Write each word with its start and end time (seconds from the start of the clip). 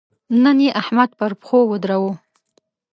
نن 0.43 0.57
يې 0.65 0.69
احمد 0.81 1.09
پر 1.19 1.31
پښو 1.41 1.59
ودراوو. 1.71 2.11